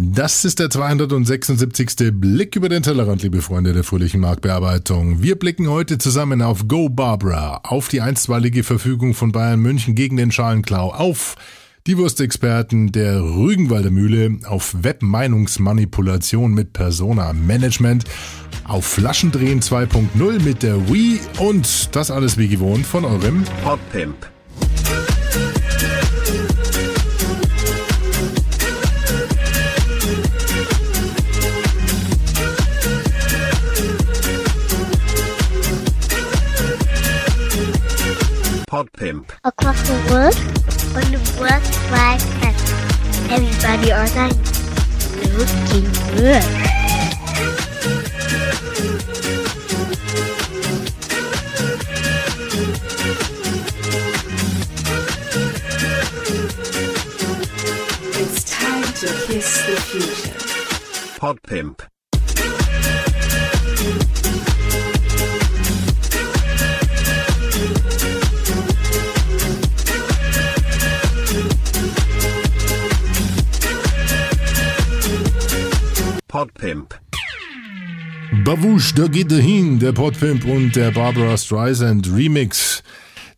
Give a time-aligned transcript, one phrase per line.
[0.00, 2.12] Das ist der 276.
[2.12, 5.24] Blick über den Tellerrand, liebe Freunde der fröhlichen Marktbearbeitung.
[5.24, 10.16] Wir blicken heute zusammen auf Go Barbara, auf die einstweilige Verfügung von Bayern München gegen
[10.16, 11.34] den Schalenklau, auf
[11.88, 18.04] die Wurstexperten der Rügenwalder Mühle, auf Webmeinungsmanipulation mit Persona Management,
[18.62, 24.37] auf Flaschendrehen 2.0 mit der Wii und das alles wie gewohnt von eurem Podpimp.
[38.68, 39.30] Podpimp.
[39.44, 40.36] across the world
[40.94, 42.54] on the World Wide Web.
[43.32, 44.36] Everybody online
[45.38, 46.44] looking good.
[58.20, 60.38] It's time to kiss the future.
[61.18, 61.88] Podpimp.
[76.38, 76.94] Podpimp.
[78.44, 82.84] Bavush, da geht er hin, der Podpimp und der Barbara Streisand Remix,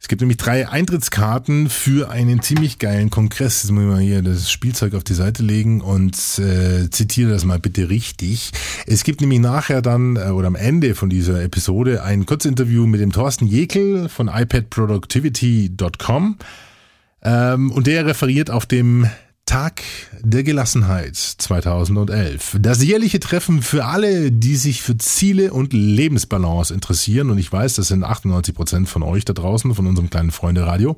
[0.00, 3.62] Es gibt nämlich drei Eintrittskarten für einen ziemlich geilen Kongress.
[3.62, 7.44] Jetzt muss ich mal hier das Spielzeug auf die Seite legen und äh, zitiere das
[7.44, 8.52] mal bitte richtig.
[8.86, 13.02] Es gibt nämlich nachher dann äh, oder am Ende von dieser Episode ein Kurzinterview mit
[13.02, 16.38] dem Thorsten Jekel von iPadProductivity.com
[17.22, 19.06] ähm, und der referiert auf dem
[19.50, 19.82] Tag
[20.22, 22.58] der Gelassenheit 2011.
[22.60, 27.30] Das jährliche Treffen für alle, die sich für Ziele und Lebensbalance interessieren.
[27.30, 30.68] Und ich weiß, das sind 98 Prozent von euch da draußen, von unserem kleinen Freunde
[30.68, 30.96] Radio.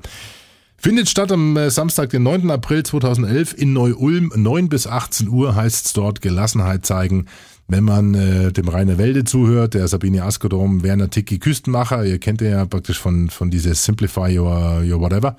[0.77, 2.51] Findet statt am äh, Samstag, den 9.
[2.51, 4.31] April 2011 in Neu-Ulm.
[4.35, 7.25] 9 bis 18 Uhr heißt es dort Gelassenheit zeigen.
[7.67, 12.39] Wenn man äh, dem Rainer Welde zuhört, der Sabine Askodrom, Werner Tiki Küstenmacher, ihr kennt
[12.41, 15.37] ihn ja praktisch von, von dieses Simplify Your, Your Whatever.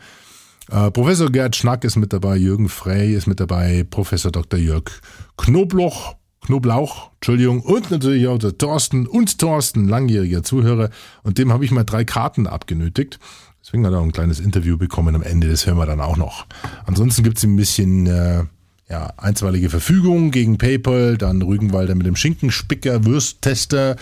[0.70, 4.58] Äh, Professor Gerd Schnack ist mit dabei, Jürgen Frey ist mit dabei, Professor Dr.
[4.58, 4.84] Jörg
[5.36, 10.90] Knobloch, Knoblauch, Entschuldigung, und natürlich auch der Thorsten und Thorsten, langjähriger Zuhörer.
[11.22, 13.18] Und dem habe ich mal drei Karten abgenötigt.
[13.62, 16.18] Deswegen hat er auch ein kleines Interview bekommen am Ende, das hören wir dann auch
[16.18, 16.46] noch.
[16.84, 18.44] Ansonsten gibt's ein bisschen äh,
[18.90, 23.96] ja, einstweilige Verfügung gegen PayPal, dann Rügenwalder mit dem Schinkenspicker, Würsttester,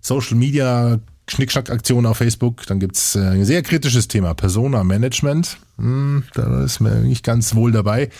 [0.00, 2.66] Social Media Schnickschnack-Aktion auf Facebook.
[2.66, 5.58] Dann gibt's äh, ein sehr kritisches Thema, Persona-Management.
[5.78, 8.10] Hm, da ist mir nicht ganz wohl dabei.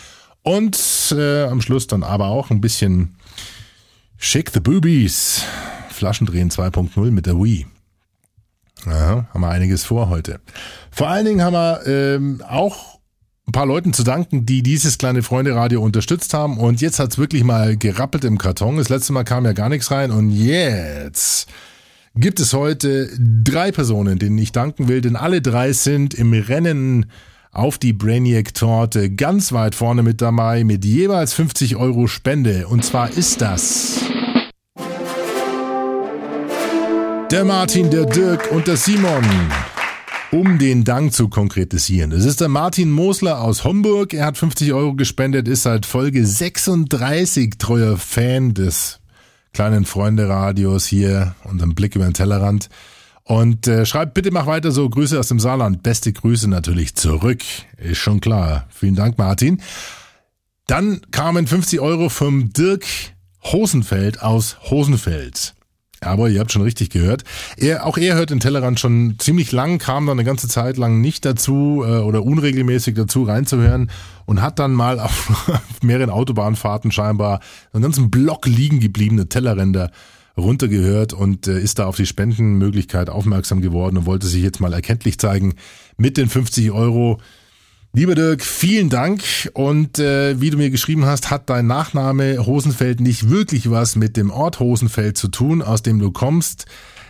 [0.41, 0.77] Und
[1.17, 3.15] äh, am Schluss dann aber auch ein bisschen
[4.17, 5.43] Shake the Boobies.
[5.89, 7.65] Flaschendrehen 2.0 mit der Wii.
[8.85, 10.41] Ja, haben wir einiges vor heute.
[10.91, 12.99] Vor allen Dingen haben wir ähm, auch
[13.47, 16.57] ein paar Leuten zu danken, die dieses kleine Freunde-Radio unterstützt haben.
[16.57, 18.77] Und jetzt hat's wirklich mal gerappelt im Karton.
[18.77, 20.11] Das letzte Mal kam ja gar nichts rein.
[20.11, 21.47] Und jetzt
[22.15, 27.07] gibt es heute drei Personen, denen ich danken will, denn alle drei sind im Rennen
[27.51, 32.67] auf die Brainiac-Torte ganz weit vorne mit dabei mit jeweils 50 Euro Spende.
[32.67, 33.99] Und zwar ist das
[37.31, 39.23] der Martin, der Dirk und der Simon.
[40.31, 42.11] Um den Dank zu konkretisieren.
[42.11, 44.15] Es ist der Martin Mosler aus Homburg.
[44.15, 48.99] Er hat 50 Euro gespendet, ist seit Folge 36 treuer Fan des
[49.53, 52.69] kleinen Freunde-Radios hier, unserem Blick über den Tellerrand.
[53.23, 55.81] Und äh, schreibt bitte mach weiter so, Grüße aus dem Saarland.
[55.81, 57.41] Beste Grüße natürlich zurück.
[57.77, 58.67] Ist schon klar.
[58.69, 59.61] Vielen Dank, Martin.
[60.67, 62.85] Dann kamen 50 Euro vom Dirk
[63.43, 65.53] Hosenfeld aus Hosenfeld.
[66.03, 67.23] Aber ihr habt schon richtig gehört.
[67.57, 71.01] Er, auch er hört den Tellerrand schon ziemlich lang, kam dann eine ganze Zeit lang
[71.01, 73.89] nicht dazu äh, oder unregelmäßig dazu reinzuhören
[74.25, 77.39] und hat dann mal auf, auf mehreren Autobahnfahrten scheinbar
[77.71, 79.91] einen ganzen Block liegen gebliebene Tellerränder
[80.37, 84.73] runtergehört und äh, ist da auf die Spendenmöglichkeit aufmerksam geworden und wollte sich jetzt mal
[84.73, 85.55] erkenntlich zeigen
[85.97, 87.19] mit den 50 Euro.
[87.95, 89.21] Lieber Dirk, vielen Dank.
[89.53, 94.17] Und äh, wie du mir geschrieben hast, hat dein Nachname Hosenfeld nicht wirklich was mit
[94.17, 96.65] dem Ort Hosenfeld zu tun, aus dem du kommst.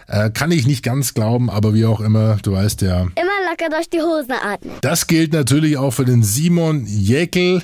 [0.07, 3.03] Äh, kann ich nicht ganz glauben, aber wie auch immer, du weißt ja.
[3.03, 4.74] Immer locker durch die Hose atmen.
[4.81, 7.63] Das gilt natürlich auch für den Simon Jäckel,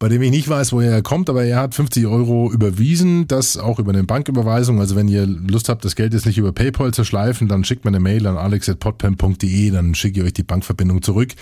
[0.00, 3.58] bei dem ich nicht weiß, woher er kommt, aber er hat 50 Euro überwiesen, das
[3.58, 4.80] auch über eine Banküberweisung.
[4.80, 7.84] Also wenn ihr Lust habt, das Geld jetzt nicht über PayPal zu schleifen, dann schickt
[7.84, 11.34] mir eine Mail an alex.podpam.de, dann schicke ich euch die Bankverbindung zurück.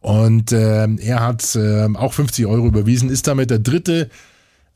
[0.00, 4.10] Und äh, er hat äh, auch 50 Euro überwiesen, ist damit der dritte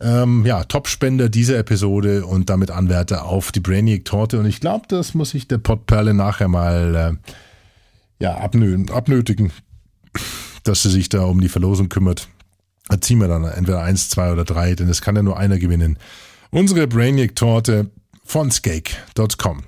[0.00, 4.38] ähm, ja, Top-Spender dieser Episode und damit Anwärter auf die Brainiac-Torte.
[4.38, 9.52] Und ich glaube, das muss sich der Pottperle nachher mal äh, ja, abnö abnötigen,
[10.64, 12.28] dass sie sich da um die Verlosung kümmert.
[12.88, 15.58] Da ziehen wir dann entweder eins, zwei oder drei, denn es kann ja nur einer
[15.58, 15.98] gewinnen.
[16.50, 17.90] Unsere Brainiac-Torte
[18.24, 19.62] von skake.com.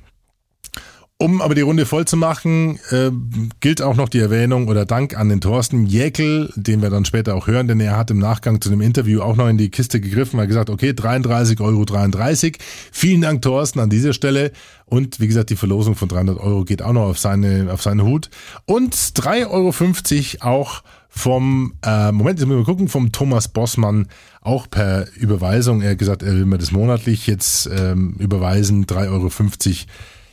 [1.21, 3.11] Um aber die Runde voll zu machen, äh,
[3.59, 7.35] gilt auch noch die Erwähnung oder Dank an den Thorsten Jäckel, den wir dann später
[7.35, 10.01] auch hören, denn er hat im Nachgang zu dem Interview auch noch in die Kiste
[10.01, 12.59] gegriffen, hat gesagt, okay, 33 Euro 33.
[12.93, 14.53] Vielen Dank, Thorsten, an dieser Stelle.
[14.85, 18.03] Und wie gesagt, die Verlosung von 300 Euro geht auch noch auf seine, auf seinen
[18.03, 18.31] Hut.
[18.65, 24.09] Und 3,50 Euro auch vom, äh, Moment, jetzt müssen wir gucken, vom Thomas Bossmann,
[24.41, 25.83] auch per Überweisung.
[25.83, 29.31] Er hat gesagt, er will mir das monatlich jetzt ähm, überweisen, 3,50 Euro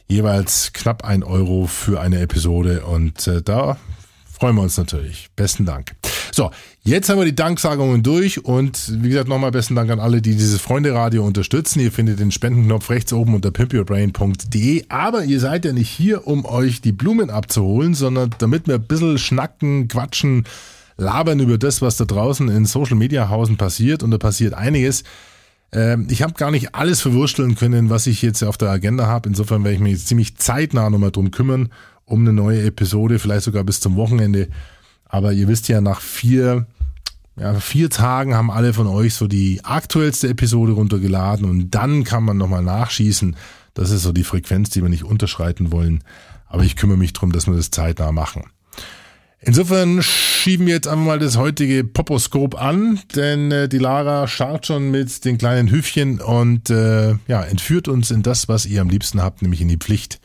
[0.07, 2.85] jeweils knapp ein Euro für eine Episode.
[2.85, 3.77] Und äh, da
[4.37, 5.29] freuen wir uns natürlich.
[5.35, 5.95] Besten Dank.
[6.31, 6.51] So,
[6.83, 10.35] jetzt haben wir die Danksagungen durch und wie gesagt nochmal besten Dank an alle, die
[10.35, 11.79] dieses Freunde-Radio unterstützen.
[11.79, 14.85] Ihr findet den Spendenknopf rechts oben unter pimpyourbrain.de.
[14.89, 18.87] Aber ihr seid ja nicht hier, um euch die Blumen abzuholen, sondern damit wir ein
[18.87, 20.43] bisschen schnacken, quatschen,
[20.97, 25.03] labern über das, was da draußen in Social Media Hausen passiert und da passiert einiges.
[25.71, 29.29] Ähm, ich habe gar nicht alles verwursteln können, was ich jetzt auf der Agenda habe.
[29.29, 31.69] Insofern werde ich mich jetzt ziemlich zeitnah nochmal drum kümmern,
[32.05, 34.49] um eine neue Episode, vielleicht sogar bis zum Wochenende.
[35.05, 36.67] Aber ihr wisst ja, nach vier,
[37.37, 42.23] ja, vier Tagen haben alle von euch so die aktuellste Episode runtergeladen und dann kann
[42.23, 43.35] man nochmal nachschießen.
[43.73, 46.03] Das ist so die Frequenz, die wir nicht unterschreiten wollen.
[46.47, 48.43] Aber ich kümmere mich drum, dass wir das zeitnah machen.
[49.41, 54.65] Insofern schieben wir jetzt einfach mal das heutige Poposkop an, denn äh, die Lara scharrt
[54.65, 58.89] schon mit den kleinen Hüfchen und äh, ja, entführt uns in das, was ihr am
[58.89, 60.19] liebsten habt, nämlich in die Pflicht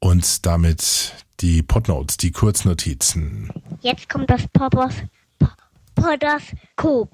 [0.00, 3.50] und damit die Podnotes, die Kurznotizen.
[3.82, 4.94] Jetzt kommt das Popos
[5.38, 5.48] Po-
[5.94, 7.10] Podoskop.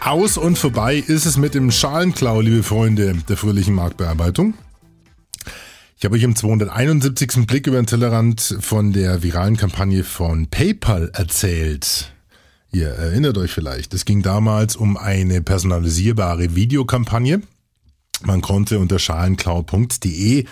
[0.00, 4.54] Aus und vorbei ist es mit dem Schalenklau, liebe Freunde der fröhlichen Marktbearbeitung.
[5.96, 7.46] Ich habe euch im 271.
[7.46, 12.12] Blick über den Tellerrand von der viralen Kampagne von PayPal erzählt.
[12.72, 17.40] Ihr erinnert euch vielleicht, es ging damals um eine personalisierbare Videokampagne.
[18.24, 20.46] Man konnte unter schalenklau.de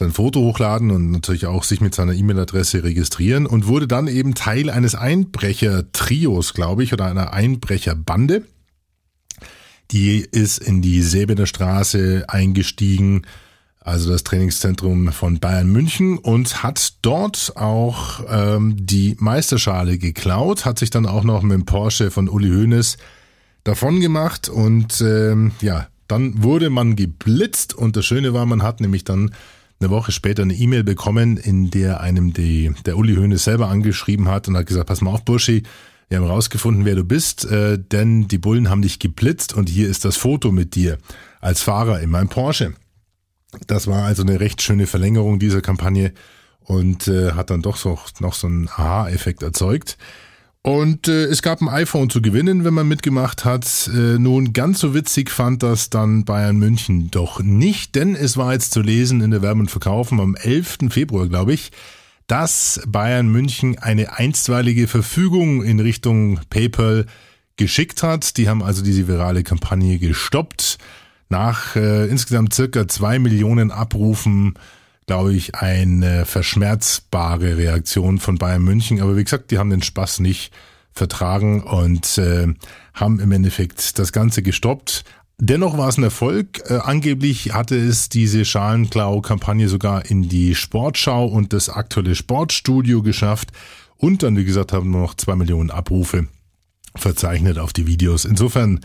[0.00, 4.34] sein Foto hochladen und natürlich auch sich mit seiner E-Mail-Adresse registrieren und wurde dann eben
[4.34, 8.44] Teil eines Einbrecher-Trios, glaube ich, oder einer Einbrecherbande.
[9.90, 13.26] Die ist in die Säbener Straße eingestiegen,
[13.80, 20.78] also das Trainingszentrum von Bayern München und hat dort auch ähm, die Meisterschale geklaut, hat
[20.78, 22.98] sich dann auch noch mit dem Porsche von Uli Hoeneß
[23.64, 28.80] davon gemacht und ähm, ja, dann wurde man geblitzt und das Schöne war, man hat
[28.80, 29.32] nämlich dann
[29.80, 34.28] eine Woche später eine E-Mail bekommen, in der einem die, der Uli Hoeneß selber angeschrieben
[34.28, 35.62] hat und hat gesagt, pass mal auf, Burschi,
[36.08, 39.88] wir haben rausgefunden, wer du bist, äh, denn die Bullen haben dich geblitzt und hier
[39.88, 40.98] ist das Foto mit dir
[41.40, 42.74] als Fahrer in meinem Porsche.
[43.66, 46.12] Das war also eine recht schöne Verlängerung dieser Kampagne
[46.60, 49.96] und äh, hat dann doch so, noch so einen Aha-Effekt erzeugt.
[50.62, 53.88] Und äh, es gab ein iPhone zu gewinnen, wenn man mitgemacht hat.
[53.94, 58.52] Äh, nun, ganz so witzig fand das dann Bayern München doch nicht, denn es war
[58.52, 60.90] jetzt zu lesen in der Werben und Verkaufen am 11.
[60.90, 61.72] Februar, glaube ich,
[62.26, 67.06] dass Bayern München eine einstweilige Verfügung in Richtung PayPal
[67.56, 68.36] geschickt hat.
[68.36, 70.76] Die haben also diese virale Kampagne gestoppt.
[71.30, 74.54] Nach äh, insgesamt circa zwei Millionen Abrufen,
[75.10, 79.00] glaube ich, eine verschmerzbare Reaktion von Bayern München.
[79.00, 80.52] Aber wie gesagt, die haben den Spaß nicht
[80.92, 82.46] vertragen und äh,
[82.94, 85.02] haben im Endeffekt das Ganze gestoppt.
[85.38, 86.62] Dennoch war es ein Erfolg.
[86.70, 93.48] Äh, angeblich hatte es diese Schalenklau-Kampagne sogar in die Sportschau und das aktuelle Sportstudio geschafft.
[93.96, 96.28] Und dann, wie gesagt, haben wir noch zwei Millionen Abrufe
[96.94, 98.24] verzeichnet auf die Videos.
[98.24, 98.78] Insofern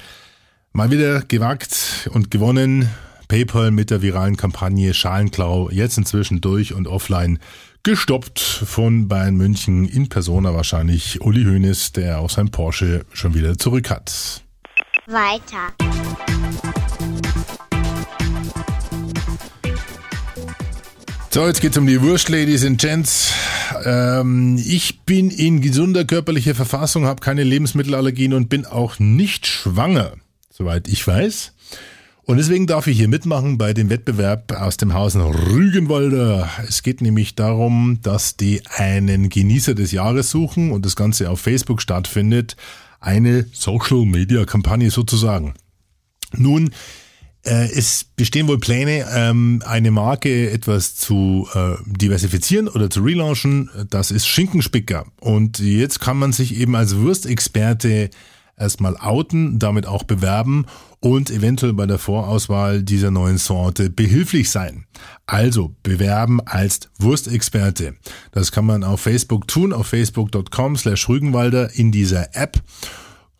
[0.74, 2.89] mal wieder gewagt und gewonnen.
[3.27, 7.39] PayPal mit der viralen Kampagne Schalenklau jetzt inzwischen durch und offline
[7.84, 13.58] gestoppt von Bayern München in Persona wahrscheinlich Uli Hoeneß, der auch sein Porsche schon wieder
[13.58, 14.44] zurück hat.
[15.08, 15.74] Weiter.
[21.32, 23.34] So, jetzt geht's um die Wurst, Ladies and Gents.
[23.84, 30.13] Ähm, ich bin in gesunder körperlicher Verfassung, habe keine Lebensmittelallergien und bin auch nicht schwanger,
[30.50, 31.54] soweit ich weiß.
[32.25, 36.50] Und deswegen darf ich hier mitmachen bei dem Wettbewerb aus dem Hausen Rügenwalder.
[36.67, 41.39] Es geht nämlich darum, dass die einen Genießer des Jahres suchen und das Ganze auf
[41.39, 42.55] Facebook stattfindet.
[43.00, 45.53] Eine Social-Media-Kampagne sozusagen.
[46.36, 46.72] Nun,
[47.44, 53.70] äh, es bestehen wohl Pläne, ähm, eine Marke etwas zu äh, diversifizieren oder zu relaunchen.
[53.91, 55.05] Das ist Schinkenspicker.
[55.22, 58.10] Und jetzt kann man sich eben als Wurstexperte
[58.58, 60.65] erstmal outen, damit auch bewerben
[61.05, 64.85] und eventuell bei der Vorauswahl dieser neuen Sorte behilflich sein.
[65.27, 67.93] Also bewerben als Wurstexperte.
[68.31, 72.59] Das kann man auf Facebook tun, auf facebook.com slash Rügenwalder in dieser App.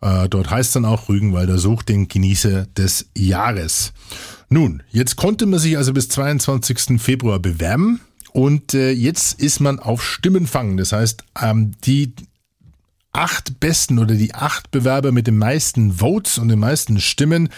[0.00, 3.92] Äh, dort heißt dann auch Rügenwalder sucht den Genießer des Jahres.
[4.48, 7.02] Nun, jetzt konnte man sich also bis 22.
[7.02, 10.76] Februar bewerben und äh, jetzt ist man auf Stimmenfang.
[10.76, 12.12] Das heißt, ähm, die
[13.16, 17.48] acht besten oder die acht Bewerber mit den meisten Votes und den meisten Stimmen,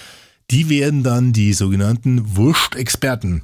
[0.50, 3.42] die werden dann die sogenannten Wurstexperten.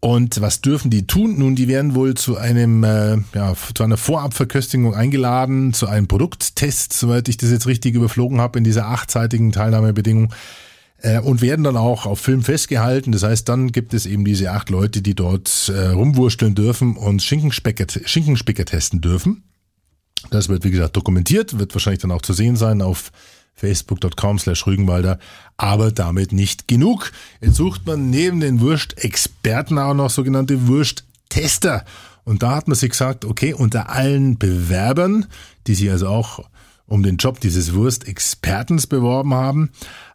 [0.00, 1.38] Und was dürfen die tun?
[1.38, 6.92] Nun, die werden wohl zu einem, äh, ja, zu einer Vorabverköstigung eingeladen, zu einem Produkttest,
[6.92, 10.34] soweit ich das jetzt richtig überflogen habe, in dieser achtseitigen Teilnahmebedingung
[10.98, 13.12] äh, und werden dann auch auf Film festgehalten.
[13.12, 17.22] Das heißt, dann gibt es eben diese acht Leute, die dort äh, rumwursteln dürfen und
[17.22, 19.44] Schinkenspicker, Schinkenspicker testen dürfen.
[20.30, 23.12] Das wird, wie gesagt, dokumentiert, wird wahrscheinlich dann auch zu sehen sein auf
[23.54, 25.18] facebook.com slash Rügenwalder,
[25.56, 27.12] aber damit nicht genug.
[27.40, 31.84] Jetzt sucht man neben den Wurst-Experten auch noch sogenannte Wurst-Tester.
[32.24, 35.26] Und da hat man sich gesagt, okay, unter allen Bewerbern,
[35.66, 36.40] die sich also auch
[36.86, 39.70] um den Job dieses Wurstexpertens beworben haben,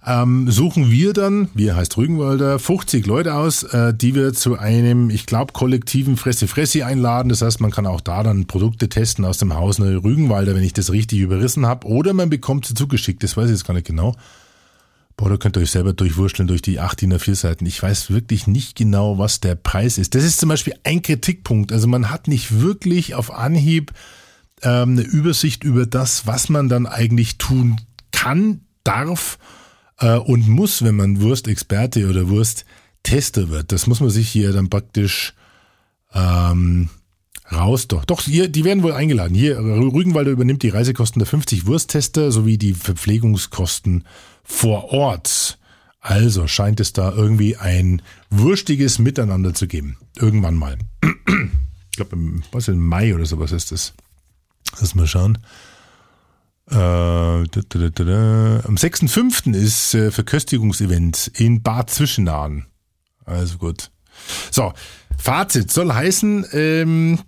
[0.06, 5.10] ähm, suchen wir dann, wir heißt Rügenwalder, 50 Leute aus, äh, die wir zu einem,
[5.10, 7.30] ich glaube, kollektiven Fresse-Fressi einladen.
[7.30, 10.74] Das heißt, man kann auch da dann Produkte testen aus dem Haus Rügenwalder, wenn ich
[10.74, 11.88] das richtig überrissen habe.
[11.88, 14.16] Oder man bekommt sie zugeschickt, das weiß ich jetzt gar nicht genau.
[15.18, 17.66] Boah, da könnt ihr euch selber durchwurschteln durch die 8 DIN A4 Seiten.
[17.66, 20.16] Ich weiß wirklich nicht genau, was der Preis ist.
[20.16, 21.74] Das ist zum Beispiel ein Kritikpunkt.
[21.74, 23.92] Also man hat nicht wirklich auf Anhieb
[24.64, 27.78] ähm, eine Übersicht über das, was man dann eigentlich tun
[28.12, 29.38] kann, darf
[30.00, 33.72] äh, und muss, wenn man Wurstexperte oder Wursttester wird.
[33.72, 35.34] Das muss man sich hier dann praktisch
[36.14, 36.90] ähm,
[37.52, 38.06] raus doch.
[38.06, 39.36] Doch, hier, die werden wohl eingeladen.
[39.36, 44.06] Hier, Rügenwalder übernimmt die Reisekosten der 50 Wursttester sowie die Verpflegungskosten
[44.44, 45.58] vor Ort.
[46.02, 49.98] Also scheint es da irgendwie ein wurstiges Miteinander zu geben.
[50.16, 50.78] Irgendwann mal.
[51.92, 53.94] Ich glaube, im, im Mai oder sowas ist das.
[54.80, 55.38] Lass mal schauen.
[56.70, 59.56] Äh, da, da, da, Am 6.5.
[59.56, 62.66] ist äh, Verköstigungsevent in Bad Zwischenahn.
[63.26, 63.90] Also gut.
[64.52, 64.74] So,
[65.18, 67.20] Fazit soll heißen, ähm,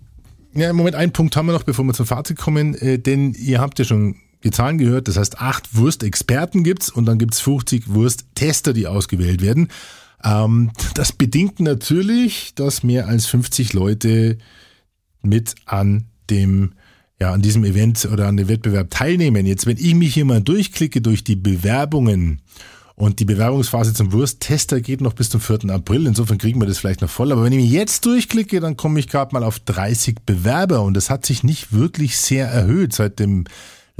[0.54, 3.60] ja, Moment einen Punkt haben wir noch, bevor wir zum Fazit kommen, äh, denn ihr
[3.60, 7.88] habt ja schon die Zahlen gehört, das heißt acht Wurstexperten gibt's und dann gibt's 50
[7.88, 9.68] Wursttester, die ausgewählt werden.
[10.22, 14.38] Ähm, das bedingt natürlich, dass mehr als 50 Leute
[15.22, 16.74] mit an dem
[17.22, 19.46] ja, an diesem Event oder an dem Wettbewerb teilnehmen.
[19.46, 22.40] Jetzt, wenn ich mich hier mal durchklicke durch die Bewerbungen
[22.96, 25.70] und die Bewerbungsphase zum Wursttester geht noch bis zum 4.
[25.70, 27.30] April, insofern kriegen wir das vielleicht noch voll.
[27.30, 30.94] Aber wenn ich mich jetzt durchklicke, dann komme ich gerade mal auf 30 Bewerber und
[30.94, 33.44] das hat sich nicht wirklich sehr erhöht seit dem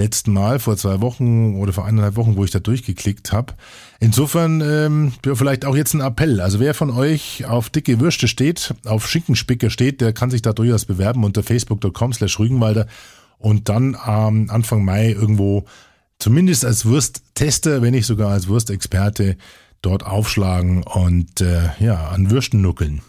[0.03, 3.55] letzten Mal vor zwei Wochen oder vor eineinhalb Wochen, wo ich da durchgeklickt habe.
[4.01, 6.41] Insofern ähm, vielleicht auch jetzt ein Appell.
[6.41, 10.53] Also wer von euch auf dicke Würste steht, auf Schinkenspicker steht, der kann sich da
[10.53, 12.87] durchaus bewerben unter facebook.com slash Rügenwalder
[13.39, 15.65] und dann ähm, Anfang Mai irgendwo
[16.19, 19.37] zumindest als Wursttester, wenn nicht sogar als Wurstexperte
[19.83, 23.03] dort aufschlagen und äh, ja, an Würsten nuckeln.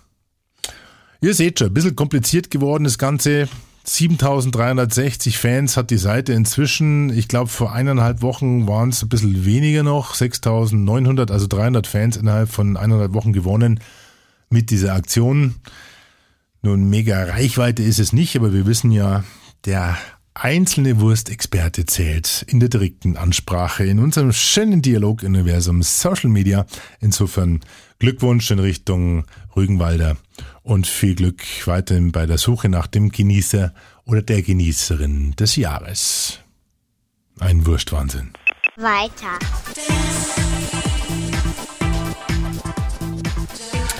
[1.22, 3.48] Ihr seht schon, ein bisschen kompliziert geworden das Ganze.
[3.86, 7.10] 7360 Fans hat die Seite inzwischen.
[7.10, 10.16] Ich glaube, vor eineinhalb Wochen waren es ein bisschen weniger noch.
[10.16, 13.82] 6900, also 300 Fans innerhalb von eineinhalb Wochen gewonnen
[14.50, 15.56] mit dieser Aktion.
[16.62, 19.26] Nun, mega Reichweite ist es nicht, aber wir wissen ja,
[19.66, 19.98] der
[20.34, 26.66] einzelne Wurstexperte zählt in der direkten Ansprache in unserem schönen Dialog-Universum Social Media.
[27.02, 27.60] Insofern
[28.00, 29.26] Glückwunsch in Richtung
[29.56, 30.18] Rügenwalder
[30.64, 33.74] und viel Glück weiterhin bei der Suche nach dem Genießer
[34.06, 36.40] oder der Genießerin des Jahres.
[37.40, 38.32] Ein Wurstwahnsinn.
[38.78, 39.38] Weiter.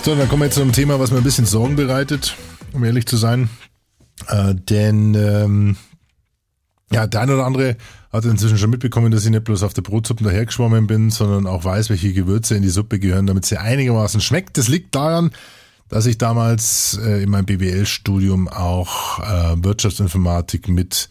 [0.04, 2.36] So, dann kommen wir jetzt zu einem Thema, was mir ein bisschen Sorgen bereitet,
[2.74, 3.50] um ehrlich zu sein.
[4.28, 5.78] Äh, denn ähm,
[6.92, 7.78] ja, der eine oder andere
[8.12, 11.64] hat inzwischen schon mitbekommen, dass ich nicht bloß auf der Brotsuppe dahergeschwommen bin, sondern auch
[11.64, 14.58] weiß, welche Gewürze in die Suppe gehören, damit sie einigermaßen schmeckt.
[14.58, 15.32] Das liegt daran,
[15.94, 21.08] dass ich damals äh, in meinem BWL-Studium auch äh, Wirtschaftsinformatik mit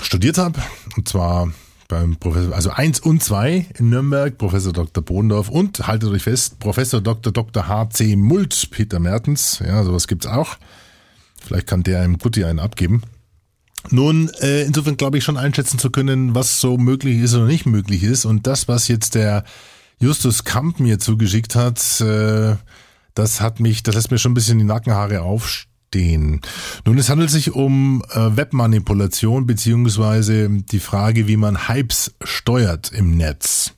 [0.00, 0.58] studiert habe.
[0.96, 1.52] Und zwar
[1.86, 5.04] beim Professor, also eins und zwei in Nürnberg, Professor Dr.
[5.04, 7.30] Bodendorf und, haltet euch fest, Professor Dr.
[7.30, 7.68] Dr.
[7.68, 8.16] H.C.
[8.16, 10.56] Mult, Peter Mertens, ja, sowas gibt's auch.
[11.38, 13.02] Vielleicht kann der einem Gutti einen abgeben.
[13.90, 17.66] Nun, äh, insofern glaube ich schon einschätzen zu können, was so möglich ist oder nicht
[17.66, 18.24] möglich ist.
[18.24, 19.44] Und das, was jetzt der
[20.00, 22.56] Justus Kamp mir zugeschickt hat, äh,
[23.16, 26.42] das hat mich, das lässt mir schon ein bisschen die Nackenhaare aufstehen.
[26.84, 33.16] Nun, es handelt sich um äh, Webmanipulation beziehungsweise die Frage, wie man Hypes steuert im
[33.16, 33.72] Netz.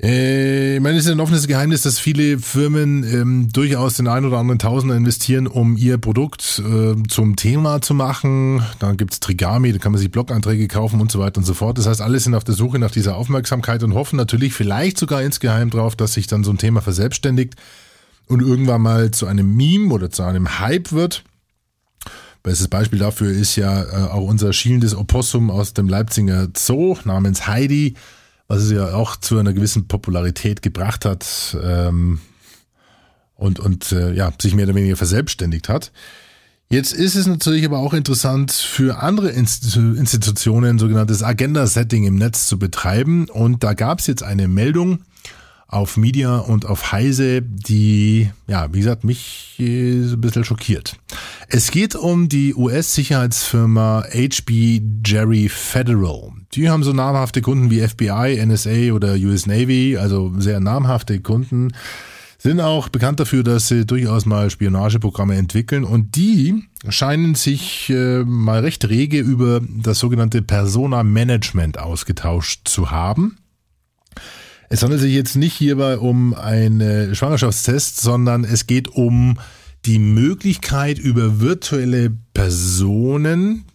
[0.00, 4.24] Äh, ich meine, es ist ein offenes Geheimnis, dass viele Firmen ähm, durchaus den ein
[4.24, 8.62] oder anderen Tausender investieren, um ihr Produkt äh, zum Thema zu machen.
[8.78, 11.78] Dann gibt's Trigami, da kann man sich Blog-Einträge kaufen und so weiter und so fort.
[11.78, 15.22] Das heißt, alle sind auf der Suche nach dieser Aufmerksamkeit und hoffen natürlich vielleicht sogar
[15.22, 17.54] insgeheim drauf, dass sich dann so ein Thema verselbstständigt
[18.26, 21.24] und irgendwann mal zu einem Meme oder zu einem Hype wird.
[22.42, 27.46] Bestes Beispiel dafür ist ja äh, auch unser schielendes Opossum aus dem Leipziger Zoo namens
[27.46, 27.94] Heidi
[28.48, 32.20] was es ja auch zu einer gewissen Popularität gebracht hat ähm,
[33.34, 35.92] und, und äh, ja, sich mehr oder weniger verselbstständigt hat.
[36.70, 42.58] Jetzt ist es natürlich aber auch interessant für andere Institutionen sogenanntes Agenda-Setting im Netz zu
[42.58, 43.28] betreiben.
[43.28, 45.00] Und da gab es jetzt eine Meldung
[45.74, 50.96] auf Media und auf Heise, die, ja, wie gesagt, mich äh, ein bisschen schockiert.
[51.48, 56.30] Es geht um die US-Sicherheitsfirma HB Jerry Federal.
[56.52, 61.72] Die haben so namhafte Kunden wie FBI, NSA oder US Navy, also sehr namhafte Kunden,
[62.38, 68.22] sind auch bekannt dafür, dass sie durchaus mal Spionageprogramme entwickeln und die scheinen sich äh,
[68.22, 73.38] mal recht rege über das sogenannte Persona Management ausgetauscht zu haben.
[74.74, 79.38] Es handelt sich jetzt nicht hierbei um einen Schwangerschaftstest, sondern es geht um
[79.84, 83.66] die Möglichkeit über virtuelle Personen,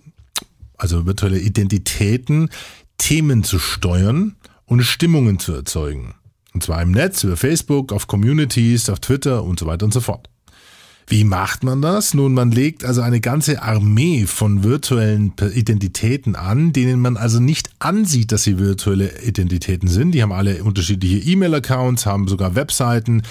[0.75, 2.50] also virtuelle Identitäten,
[2.98, 6.15] Themen zu steuern und Stimmungen zu erzeugen.
[6.53, 10.01] Und zwar im Netz, über Facebook, auf Communities, auf Twitter und so weiter und so
[10.01, 10.29] fort.
[11.09, 12.13] Wie macht man das?
[12.13, 17.72] Nun, man legt also eine ganze Armee von virtuellen Identitäten an, denen man also nicht
[17.79, 20.11] ansieht, dass sie virtuelle Identitäten sind.
[20.11, 23.24] Die haben alle unterschiedliche E-Mail-Accounts, haben sogar Webseiten,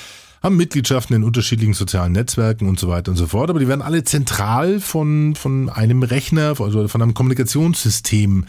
[0.42, 3.48] haben Mitgliedschaften in unterschiedlichen sozialen Netzwerken und so weiter und so fort.
[3.48, 8.46] Aber die werden alle zentral von, von einem Rechner, also von einem Kommunikationssystem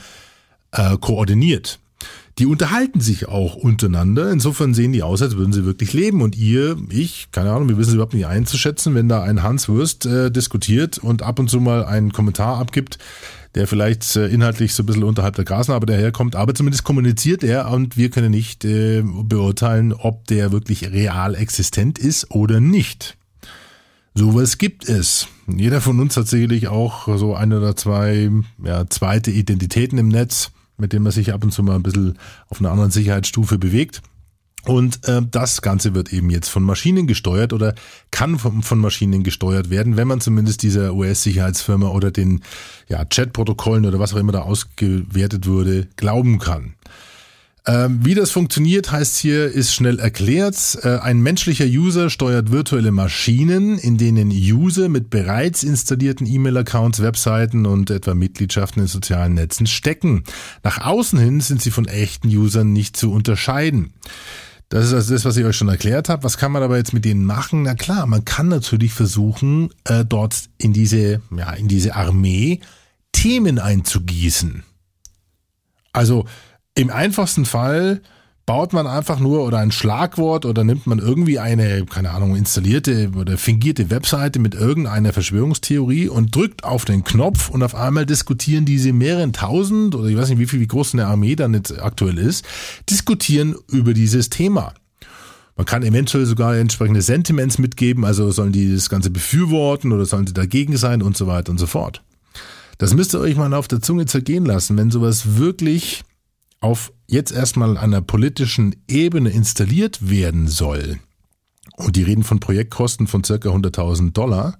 [0.72, 1.80] äh, koordiniert.
[2.40, 4.32] Die unterhalten sich auch untereinander.
[4.32, 6.22] Insofern sehen die aus, als würden sie wirklich leben.
[6.22, 9.68] Und ihr, ich, keine Ahnung, wir wissen es überhaupt nicht einzuschätzen, wenn da ein Hans
[9.68, 12.98] Würst äh, diskutiert und ab und zu mal einen Kommentar abgibt,
[13.56, 17.70] der vielleicht äh, inhaltlich so ein bisschen unterhalb der Grasnarbe daherkommt, aber zumindest kommuniziert er
[17.72, 23.18] und wir können nicht äh, beurteilen, ob der wirklich real existent ist oder nicht.
[24.14, 25.28] Sowas gibt es.
[25.48, 28.32] Jeder von uns hat sicherlich auch so ein oder zwei
[28.64, 32.18] ja, zweite Identitäten im Netz mit dem man sich ab und zu mal ein bisschen
[32.48, 34.02] auf einer anderen Sicherheitsstufe bewegt.
[34.66, 37.76] Und äh, das Ganze wird eben jetzt von Maschinen gesteuert oder
[38.12, 42.44] kann von, von Maschinen gesteuert werden, wenn man zumindest dieser US-Sicherheitsfirma oder den
[42.88, 46.74] ja, Chat-Protokollen oder was auch immer da ausgewertet wurde, glauben kann.
[47.70, 50.80] Ähm, wie das funktioniert, heißt hier, ist schnell erklärt.
[50.82, 57.68] Äh, ein menschlicher User steuert virtuelle Maschinen, in denen User mit bereits installierten E-Mail-Accounts, Webseiten
[57.68, 60.24] und etwa Mitgliedschaften in sozialen Netzen stecken.
[60.64, 63.94] Nach außen hin sind sie von echten Usern nicht zu unterscheiden.
[64.70, 66.24] Das ist also das, was ich euch schon erklärt habe.
[66.24, 67.62] Was kann man aber jetzt mit denen machen?
[67.62, 72.62] Na klar, man kann natürlich versuchen, äh, dort in diese, ja, in diese Armee
[73.12, 74.64] Themen einzugießen.
[75.94, 76.26] Also
[76.76, 78.02] im einfachsten Fall
[78.50, 83.12] baut man einfach nur oder ein Schlagwort oder nimmt man irgendwie eine, keine Ahnung, installierte
[83.16, 88.66] oder fingierte Webseite mit irgendeiner Verschwörungstheorie und drückt auf den Knopf und auf einmal diskutieren
[88.66, 91.80] diese mehreren tausend oder ich weiß nicht, wie viel, wie groß eine Armee dann jetzt
[91.80, 92.44] aktuell ist,
[92.90, 94.74] diskutieren über dieses Thema.
[95.56, 100.26] Man kann eventuell sogar entsprechende Sentiments mitgeben, also sollen die das Ganze befürworten oder sollen
[100.26, 102.02] sie dagegen sein und so weiter und so fort.
[102.80, 106.04] Das müsst ihr euch mal auf der Zunge zergehen lassen, wenn sowas wirklich
[106.62, 111.00] auf jetzt erstmal einer politischen Ebene installiert werden soll,
[111.78, 114.60] und die reden von Projektkosten von circa 100.000 Dollar,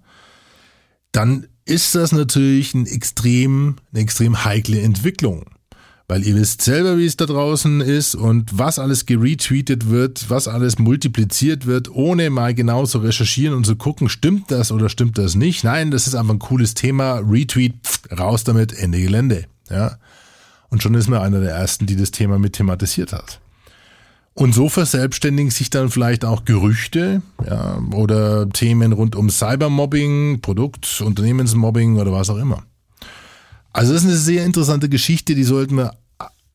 [1.12, 5.46] dann ist das natürlich ein extrem, eine extrem heikle Entwicklung.
[6.08, 10.48] Weil ihr wisst selber, wie es da draußen ist und was alles geretweetet wird, was
[10.48, 15.20] alles multipliziert wird, ohne mal genau zu recherchieren und zu gucken, stimmt das oder stimmt
[15.20, 15.64] das nicht.
[15.64, 17.20] Nein, das ist einfach ein cooles Thema.
[17.20, 17.76] Retweet,
[18.18, 19.46] raus damit, Ende Gelände.
[19.70, 19.98] Ja.
[20.70, 23.40] Und schon ist man einer der ersten, die das Thema mit thematisiert hat.
[24.34, 31.02] Und so verselbstständigen sich dann vielleicht auch Gerüchte ja, oder Themen rund um Cybermobbing, Produkt,
[31.02, 32.64] Unternehmensmobbing oder was auch immer.
[33.74, 35.94] Also das ist eine sehr interessante Geschichte, die sollten wir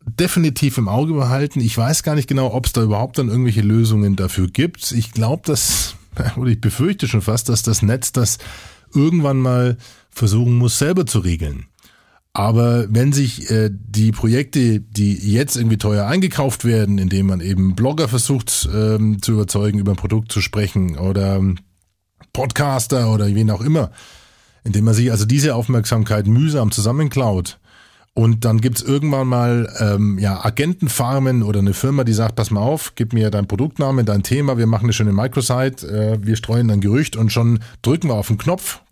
[0.06, 1.60] definitiv im Auge behalten.
[1.60, 4.92] Ich weiß gar nicht genau, ob es da überhaupt dann irgendwelche Lösungen dafür gibt.
[4.92, 5.96] Ich glaube, dass,
[6.36, 8.38] oder ich befürchte schon fast, dass das Netz das
[8.94, 9.76] irgendwann mal
[10.10, 11.66] versuchen muss, selber zu regeln.
[12.34, 17.76] Aber wenn sich äh, die Projekte, die jetzt irgendwie teuer eingekauft werden, indem man eben
[17.76, 21.40] Blogger versucht ähm, zu überzeugen, über ein Produkt zu sprechen oder
[22.32, 23.92] Podcaster oder wen auch immer,
[24.64, 27.58] indem man sich also diese Aufmerksamkeit mühsam zusammenklaut,
[28.16, 32.60] und dann gibt's irgendwann mal ähm, ja, Agentenfarmen oder eine Firma, die sagt, pass mal
[32.60, 36.70] auf, gib mir dein Produktname, dein Thema, wir machen eine schöne Microsite, äh, wir streuen
[36.70, 38.82] ein Gerücht und schon drücken wir auf den Knopf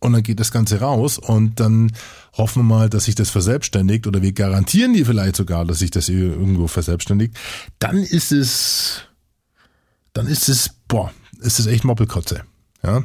[0.00, 1.92] und dann geht das Ganze raus und dann
[2.34, 5.90] hoffen wir mal, dass sich das verselbstständigt oder wir garantieren dir vielleicht sogar, dass sich
[5.90, 7.36] das irgendwo verselbstständigt.
[7.78, 9.02] Dann ist es,
[10.12, 12.42] dann ist es, boah, ist es echt Moppelkotze.
[12.82, 13.02] Ja.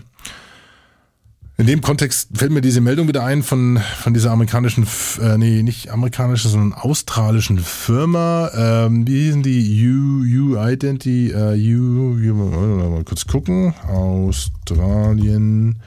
[1.56, 4.88] In dem Kontext fällt mir diese Meldung wieder ein von, von dieser amerikanischen,
[5.21, 8.49] äh, nee, nicht amerikanischen, sondern australischen Firma.
[8.56, 9.88] Ähm, wie hießen die?
[9.88, 13.75] U, U Identity, äh, U, U, mal kurz gucken.
[13.88, 15.79] Australien,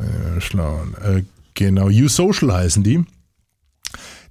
[0.00, 1.18] äh.
[1.18, 3.04] Äh, genau, U Social heißen die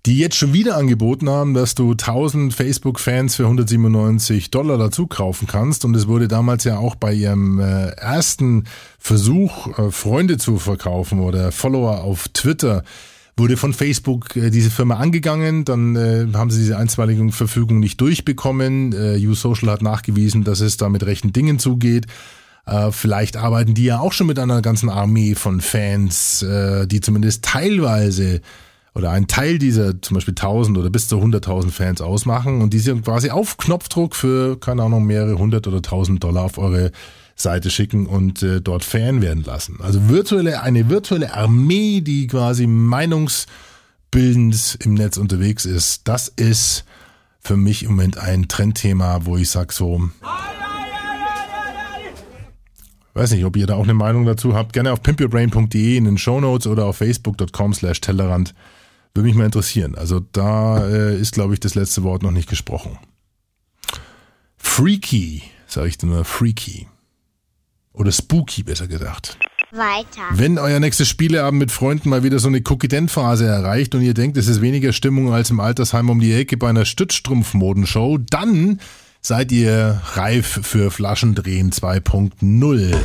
[0.05, 5.47] die jetzt schon wieder angeboten haben, dass du 1000 Facebook-Fans für 197 Dollar dazu kaufen
[5.47, 5.83] kannst.
[5.83, 8.65] Und es wurde damals ja auch bei ihrem äh, ersten
[8.99, 12.83] Versuch, äh, Freunde zu verkaufen oder Follower auf Twitter,
[13.35, 15.65] wurde von Facebook äh, diese Firma angegangen.
[15.65, 18.93] Dann äh, haben sie diese einstweilige Verfügung nicht durchbekommen.
[18.93, 22.05] Äh, U-Social hat nachgewiesen, dass es da mit rechten Dingen zugeht.
[22.65, 27.01] Äh, vielleicht arbeiten die ja auch schon mit einer ganzen Armee von Fans, äh, die
[27.01, 28.41] zumindest teilweise
[28.95, 32.79] oder ein Teil dieser zum Beispiel 1000 oder bis zu 100.000 Fans ausmachen und die
[32.79, 36.91] sie quasi auf Knopfdruck für, keine Ahnung, mehrere hundert oder tausend Dollar auf eure
[37.35, 39.79] Seite schicken und äh, dort Fan werden lassen.
[39.81, 46.85] Also virtuelle, eine virtuelle Armee, die quasi meinungsbildend im Netz unterwegs ist, das ist
[47.41, 50.09] für mich im Moment ein Trendthema, wo ich sag so,
[53.15, 56.17] weiß nicht, ob ihr da auch eine Meinung dazu habt, gerne auf pimpyourbrain.de in den
[56.17, 58.53] Show Notes oder auf facebook.com slash Tellerrand
[59.15, 59.95] würde mich mal interessieren.
[59.95, 62.99] Also da äh, ist, glaube ich, das letzte Wort noch nicht gesprochen.
[64.57, 66.87] Freaky, sage ich nur, freaky.
[67.93, 69.37] Oder spooky, besser gesagt.
[69.71, 70.21] Weiter.
[70.31, 74.37] Wenn euer nächstes Spieleabend mit Freunden mal wieder so eine Kokident-Phase erreicht und ihr denkt,
[74.37, 78.79] es ist weniger Stimmung als im Altersheim um die Ecke bei einer Stützstrumpf-Modenshow, dann
[79.25, 82.95] seid ihr reif für Flaschendrehen 2.0.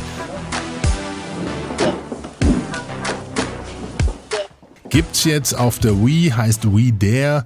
[4.89, 7.43] Gibt's jetzt auf der Wii, heißt Wii Dare.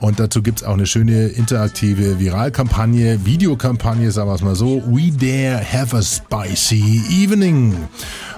[0.00, 4.82] Und dazu gibt's auch eine schöne interaktive Viralkampagne, Videokampagne, sagen wir es mal so.
[4.86, 7.76] We dare have a spicy evening.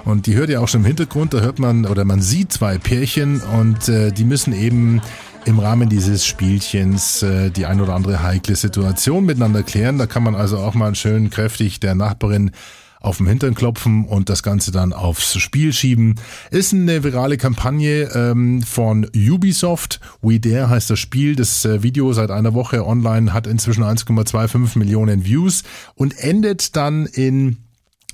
[0.03, 2.77] Und die hört ihr auch schon im Hintergrund, da hört man oder man sieht zwei
[2.77, 5.01] Pärchen und äh, die müssen eben
[5.47, 9.97] im Rahmen dieses Spielchens äh, die ein oder andere heikle Situation miteinander klären.
[9.97, 12.51] Da kann man also auch mal schön kräftig der Nachbarin
[12.99, 16.15] auf dem Hintern klopfen und das Ganze dann aufs Spiel schieben.
[16.51, 20.01] Ist eine virale Kampagne ähm, von Ubisoft.
[20.21, 21.37] We Dare heißt das Spiel.
[21.37, 25.63] Das äh, Video seit einer Woche online hat inzwischen 1,25 Millionen Views
[25.95, 27.57] und endet dann in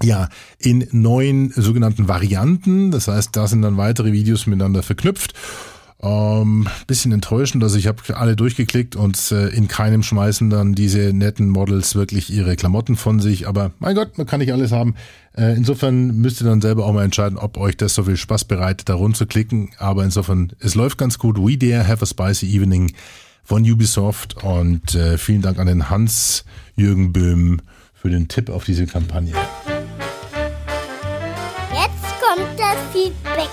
[0.02, 2.91] ja, in neun sogenannten Varianten.
[2.91, 5.34] Das heißt, da sind dann weitere Videos miteinander verknüpft.
[6.04, 11.13] Ähm, bisschen enttäuschend, also ich habe alle durchgeklickt und äh, in keinem schmeißen dann diese
[11.13, 13.48] netten Models wirklich ihre Klamotten von sich.
[13.48, 14.96] Aber mein Gott, man kann nicht alles haben.
[15.38, 18.44] Äh, insofern müsst ihr dann selber auch mal entscheiden, ob euch das so viel Spaß
[18.46, 19.70] bereitet, da rund zu klicken.
[19.78, 21.38] Aber insofern, es läuft ganz gut.
[21.38, 22.92] We Dare Have a Spicy Evening
[23.46, 26.44] von Ubisoft und äh, vielen Dank an den Hans
[26.76, 27.62] Jürgen Böhm
[27.94, 29.34] für den Tipp auf diese Kampagne.
[31.72, 33.50] Jetzt kommt das Feedback.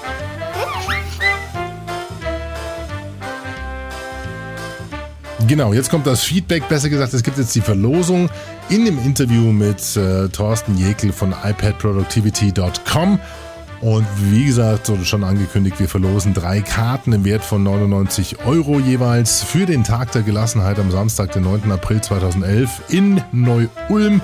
[5.46, 6.68] Genau, jetzt kommt das Feedback.
[6.68, 8.28] Besser gesagt, es gibt jetzt die Verlosung
[8.68, 13.18] in dem Interview mit äh, Thorsten Jekel von iPadProductivity.com.
[13.80, 19.42] Und wie gesagt, schon angekündigt, wir verlosen drei Karten im Wert von 99 Euro jeweils
[19.42, 21.72] für den Tag der Gelassenheit am Samstag, den 9.
[21.72, 24.20] April 2011 in Neu-Ulm.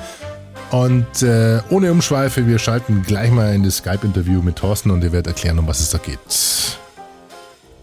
[0.70, 5.12] Und äh, ohne Umschweife, wir schalten gleich mal in das Skype-Interview mit Thorsten und er
[5.12, 6.18] wird erklären, um was es da geht.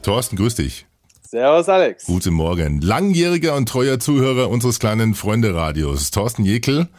[0.03, 0.85] Thorsten, grüß dich.
[1.33, 2.05] Servus Alex.
[2.05, 2.79] Guten Morgen.
[2.79, 6.89] Langjähriger und treuer Zuhörer unseres kleinen Freunde-Radios, Thorsten Jekel.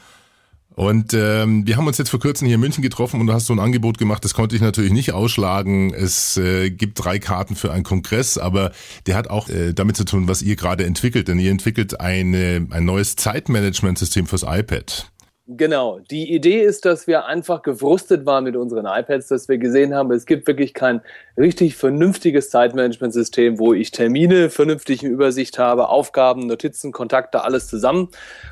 [0.74, 3.46] Und ähm, wir haben uns jetzt vor kurzem hier in München getroffen und du hast
[3.46, 5.94] so ein Angebot gemacht, das konnte ich natürlich nicht ausschlagen.
[5.94, 8.72] Es äh, gibt drei Karten für einen Kongress, aber
[9.06, 11.28] der hat auch äh, damit zu tun, was ihr gerade entwickelt.
[11.28, 15.12] Denn ihr entwickelt eine, ein neues Zeitmanagementsystem fürs iPad.
[15.46, 15.98] Genau.
[15.98, 20.11] Die Idee ist, dass wir einfach gefrustet waren mit unseren iPads, dass wir gesehen haben,
[20.11, 21.02] es gibt wirklich kein
[21.37, 28.09] richtig vernünftiges Zeitmanagementsystem, wo ich Termine vernünftig in Übersicht habe, Aufgaben, Notizen, Kontakte, alles zusammen.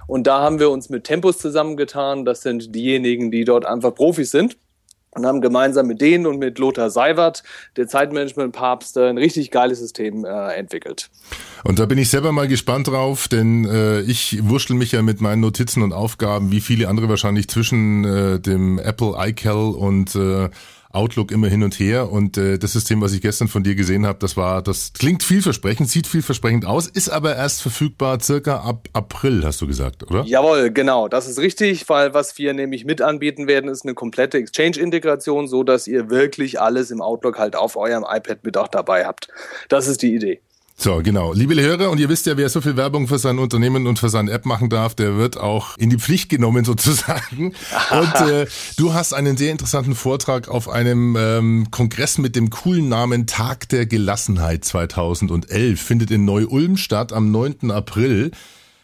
[0.06, 2.26] Und da haben wir uns mit Tempus zusammengetan.
[2.26, 4.58] Das sind diejenigen, die dort einfach Profis sind
[5.14, 7.42] und haben gemeinsam mit denen und mit Lothar Seiwert,
[7.76, 11.10] der Zeitmanagement-Papst, ein richtig geiles System äh, entwickelt.
[11.64, 15.20] Und da bin ich selber mal gespannt drauf, denn äh, ich wurschtel mich ja mit
[15.20, 20.48] meinen Notizen und Aufgaben, wie viele andere wahrscheinlich zwischen äh, dem Apple iCal und äh,
[20.92, 22.10] Outlook immer hin und her.
[22.10, 25.22] Und äh, das System, was ich gestern von dir gesehen habe, das war, das klingt
[25.22, 30.24] vielversprechend, sieht vielversprechend aus, ist aber erst verfügbar circa ab April, hast du gesagt, oder?
[30.24, 34.38] Jawohl, genau, das ist richtig, weil was wir nämlich mit anbieten werden, ist eine komplette
[34.38, 39.04] Exchange-Integration, so dass ihr wirklich alles im Outlook halt auf eurem iPad mit auch dabei
[39.06, 39.28] habt.
[39.68, 40.40] Das ist die Idee.
[40.82, 41.32] So, genau.
[41.32, 44.08] Liebe Hörer, und ihr wisst ja, wer so viel Werbung für sein Unternehmen und für
[44.08, 47.54] seine App machen darf, der wird auch in die Pflicht genommen sozusagen.
[47.92, 52.88] Und äh, du hast einen sehr interessanten Vortrag auf einem ähm, Kongress mit dem coolen
[52.88, 55.80] Namen Tag der Gelassenheit 2011.
[55.80, 57.70] Findet in Neu-Ulm statt am 9.
[57.70, 58.32] April.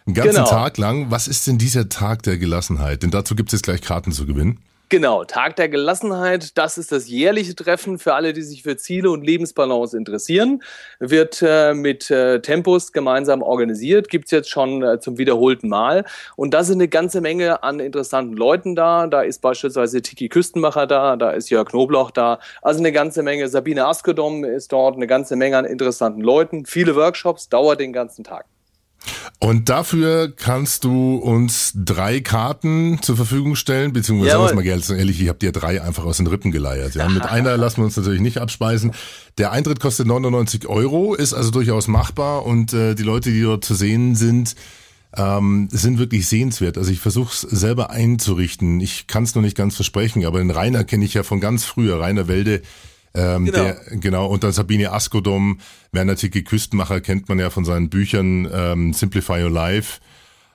[0.06, 0.48] Einen ganzen Genau.
[0.48, 1.10] Tag lang.
[1.10, 3.02] Was ist denn dieser Tag der Gelassenheit?
[3.02, 4.60] Denn dazu gibt es jetzt gleich Karten zu gewinnen.
[4.90, 9.10] Genau, Tag der Gelassenheit, das ist das jährliche Treffen für alle, die sich für Ziele
[9.10, 10.62] und Lebensbalance interessieren.
[10.98, 16.06] Wird äh, mit äh, Tempus gemeinsam organisiert, gibt's jetzt schon äh, zum wiederholten Mal.
[16.36, 19.06] Und da sind eine ganze Menge an interessanten Leuten da.
[19.08, 22.38] Da ist beispielsweise Tiki Küstenmacher da, da ist Jörg Knobloch da.
[22.62, 23.46] Also eine ganze Menge.
[23.48, 26.64] Sabine Askedom ist dort, eine ganze Menge an interessanten Leuten.
[26.64, 28.46] Viele Workshops, dauert den ganzen Tag.
[29.40, 34.90] Und dafür kannst du uns drei Karten zur Verfügung stellen, beziehungsweise sagen wir mal ganz
[34.90, 36.94] ehrlich, ich habe dir drei einfach aus den Rippen geleiert.
[36.94, 38.92] Ja, mit einer lassen wir uns natürlich nicht abspeisen.
[39.38, 43.64] Der Eintritt kostet 99 Euro, ist also durchaus machbar und äh, die Leute, die dort
[43.64, 44.56] zu sehen sind,
[45.16, 46.76] ähm, sind wirklich sehenswert.
[46.76, 48.80] Also ich versuche es selber einzurichten.
[48.80, 51.64] Ich kann es noch nicht ganz versprechen, aber den Rainer kenne ich ja von ganz
[51.64, 52.62] früher, Rainer Welde.
[53.18, 53.58] Ähm, Genau.
[53.58, 55.58] Der, genau, und dann Sabine Askodom,
[55.92, 60.00] Werner Ticke Küstenmacher kennt man ja von seinen Büchern ähm, Simplify Your Life.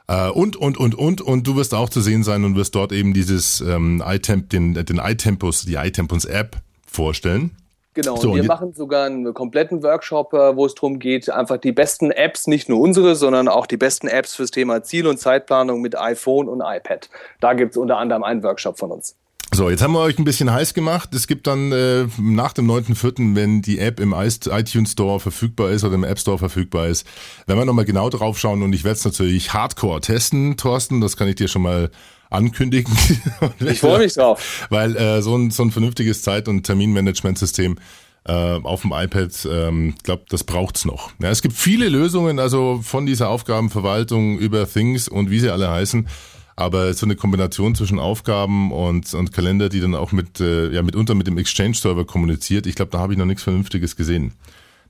[0.08, 2.92] Äh, und, und, und, und, und du wirst auch zu sehen sein und wirst dort
[2.92, 7.52] eben dieses ähm, iTemp, den, den iTempus, die iTempus App vorstellen.
[7.96, 11.58] Genau, So, und wir machen sogar einen kompletten Workshop, äh, wo es darum geht, einfach
[11.58, 15.20] die besten Apps, nicht nur unsere, sondern auch die besten Apps fürs Thema Ziel- und
[15.20, 17.10] Zeitplanung mit iPhone und iPad.
[17.40, 19.16] Da gibt's unter anderem einen Workshop von uns.
[19.54, 21.14] So, jetzt haben wir euch ein bisschen heiß gemacht.
[21.14, 25.84] Es gibt dann äh, nach dem 9.4., wenn die App im iTunes Store verfügbar ist
[25.84, 27.06] oder im App Store verfügbar ist,
[27.46, 31.18] werden wir nochmal genau drauf schauen und ich werde es natürlich hardcore testen, Thorsten, das
[31.18, 31.92] kann ich dir schon mal
[32.32, 32.92] ankündigen.
[33.60, 34.66] Ich freue mich drauf.
[34.72, 37.78] Weil äh, so, ein, so ein vernünftiges Zeit- und Terminmanagementsystem
[38.26, 41.12] äh, auf dem iPad, ähm, glaube, das braucht's noch.
[41.22, 45.70] Ja, es gibt viele Lösungen, also von dieser Aufgabenverwaltung über Things und wie sie alle
[45.70, 46.08] heißen.
[46.56, 50.84] Aber so eine Kombination zwischen Aufgaben und, und Kalender, die dann auch mit, äh, ja,
[50.84, 54.34] mitunter mit dem Exchange-Server kommuniziert, ich glaube, da habe ich noch nichts Vernünftiges gesehen.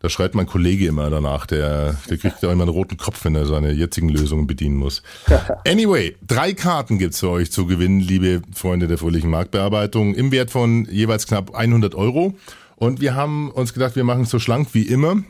[0.04, 3.36] Da schreit mein Kollege immer danach, der, der kriegt ja immer einen roten Kopf, wenn
[3.36, 5.02] er seine jetzigen Lösungen bedienen muss.
[5.65, 10.52] Anyway, drei Karten gibt's für euch zu gewinnen, liebe Freunde der fröhlichen Marktbearbeitung, im Wert
[10.52, 12.34] von jeweils knapp 100 Euro.
[12.76, 15.23] Und wir haben uns gedacht, wir machen es so schlank wie immer.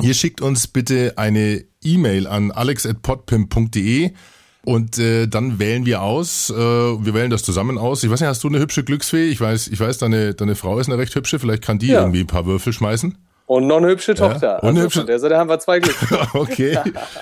[0.00, 4.12] Ihr schickt uns bitte eine E-Mail an alex.podpimp.de
[4.66, 6.50] und äh, dann wählen wir aus.
[6.50, 8.02] Äh, wir wählen das zusammen aus.
[8.04, 9.28] Ich weiß nicht, hast du eine hübsche Glücksfee?
[9.28, 11.38] Ich weiß, ich weiß, deine, deine Frau ist eine recht hübsche.
[11.38, 12.00] Vielleicht kann die Ja.
[12.00, 13.16] irgendwie ein paar Würfel schmeißen.
[13.48, 14.60] Und noch eine hübsche Tochter.
[14.64, 15.94] und eine also hübsche- der Seite haben wir zwei Glück.
[16.34, 16.76] Okay,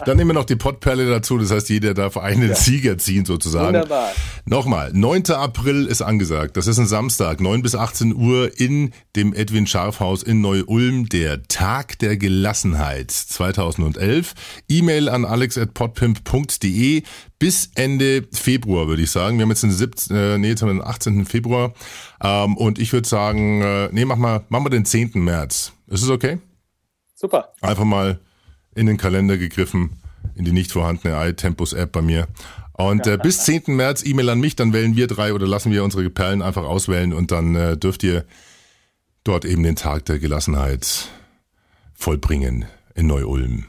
[0.07, 1.37] dann nehmen wir noch die Pottperle dazu.
[1.37, 3.75] Das heißt, jeder darf einen Sieger ziehen sozusagen.
[3.75, 4.11] Wunderbar.
[4.47, 5.25] Nochmal, 9.
[5.33, 6.57] April ist angesagt.
[6.57, 11.11] Das ist ein Samstag, 9 bis 18 Uhr in dem Edwin Scharfhaus in Neu-Ulm.
[11.11, 14.33] Der Tag der Gelassenheit 2011.
[14.71, 17.03] E-Mail an alex.podpimp.de
[17.45, 19.37] bis Ende Februar, würde ich sagen.
[19.37, 21.27] Wir haben jetzt den 17, äh, nee, jetzt haben wir den 18.
[21.27, 21.75] Februar.
[22.23, 25.23] Ähm, und ich würde sagen, äh, nee, mach mal, machen wir den 10.
[25.23, 25.75] März.
[25.87, 26.39] Ist es okay?
[27.15, 27.53] Super.
[27.61, 28.19] Einfach mal
[28.75, 30.01] in den Kalender gegriffen,
[30.37, 32.29] in die nicht vorhandene iTempus-App bei mir.
[32.73, 33.65] Und äh, bis 10.
[33.77, 37.13] März E-Mail an mich, dann wählen wir drei oder lassen wir unsere Perlen einfach auswählen
[37.13, 38.25] und dann äh, dürft ihr
[39.23, 41.09] dort eben den Tag der Gelassenheit
[41.93, 43.67] vollbringen in Neu-Ulm.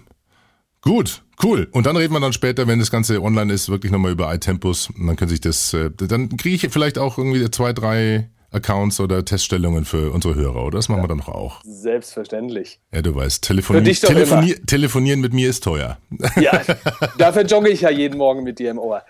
[0.80, 1.68] Gut, cool.
[1.72, 4.90] Und dann reden wir dann später, wenn das Ganze online ist, wirklich nochmal über iTempus.
[4.90, 9.00] Und dann können sich das, äh, dann kriege ich vielleicht auch irgendwie zwei, drei Accounts
[9.00, 10.78] oder Teststellungen für unsere Hörer, oder?
[10.78, 11.62] Das machen wir dann noch auch.
[11.64, 12.80] Selbstverständlich.
[12.94, 15.98] Ja, du weißt, telefonieren, Für dich doch telefonier, telefonieren mit mir ist teuer.
[16.40, 16.62] Ja,
[17.18, 19.04] dafür jogge ich ja jeden Morgen mit dir im Ohr.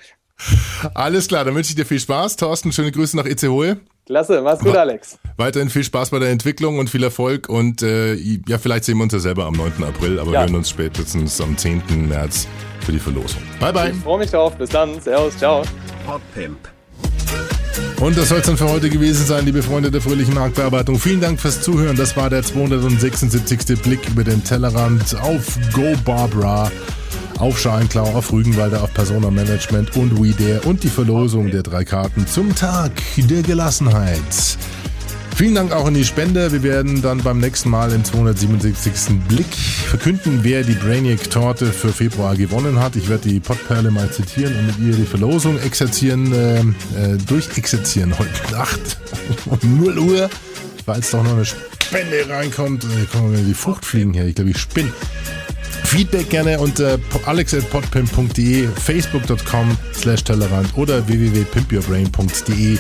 [0.94, 2.36] Alles klar, dann wünsche ich dir viel Spaß.
[2.36, 3.78] Thorsten, schöne Grüße nach Itzehoe.
[4.06, 5.18] Klasse, mach's gut, Alex.
[5.38, 7.50] Weiterhin viel Spaß bei der Entwicklung und viel Erfolg.
[7.50, 8.14] Und äh,
[8.48, 9.84] ja, vielleicht sehen wir uns ja selber am 9.
[9.84, 10.42] April, aber Ja.
[10.42, 12.08] wir hören uns spätestens am 10.
[12.08, 12.48] März
[12.86, 13.42] für die Verlosung.
[13.60, 13.92] Bye, bye.
[13.92, 14.56] Ich freue mich drauf.
[14.58, 15.00] Bis dann.
[15.02, 15.64] Servus, ciao.
[16.06, 16.58] Podpimp.
[18.00, 21.00] Und das soll es dann für heute gewesen sein, liebe Freunde der fröhlichen Marktbearbeitung.
[21.00, 21.96] Vielen Dank fürs Zuhören.
[21.98, 23.82] Das war der 276.
[23.82, 26.72] Blick über den Tellerrand auf Go Barbara,
[27.40, 32.28] auf Schalenklau, auf Rügenwalder, auf Persona Management und WeDare und die Verlosung der drei Karten
[32.28, 34.58] zum Tag der Gelassenheit.
[35.36, 36.54] Vielen Dank auch an die Spender.
[36.54, 39.20] Wir werden dann beim nächsten Mal im 277.
[39.28, 42.96] Blick verkünden, wer die Brainiac-Torte für Februar gewonnen hat.
[42.96, 48.18] Ich werde die Pottperle mal zitieren und mit ihr die Verlosung exerzieren, äh, äh, durchexerzieren
[48.18, 48.98] heute Nacht
[49.46, 50.30] um 0 Uhr,
[50.86, 52.86] weil es doch noch eine Spende reinkommt.
[52.86, 54.28] Äh, kommen wir die Fruchtfliegen her.
[54.28, 54.94] Ich glaube, ich spinne.
[55.86, 62.78] Feedback gerne unter alex.podpimp.de, facebook.com slash Tellerrand oder www.pimpyourbrain.de.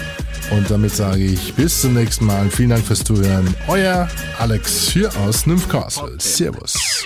[0.52, 2.50] Und damit sage ich bis zum nächsten Mal.
[2.50, 3.54] Vielen Dank fürs Zuhören.
[3.68, 4.08] Euer
[4.40, 6.16] Alex hier aus Nymph Castle.
[6.20, 7.06] Servus.